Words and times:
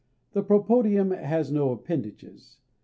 The 0.33 0.41
propodeum 0.41 1.11
has 1.15 1.51
no 1.51 1.69
appendages. 1.69 2.57